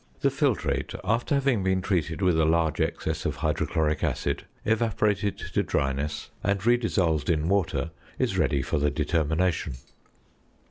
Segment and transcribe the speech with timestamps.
[0.21, 5.61] The filtrate, after having been treated with a large excess of hydrochloric acid, evaporated to
[5.61, 9.73] dryness, and re dissolved in water, is ready for the determination.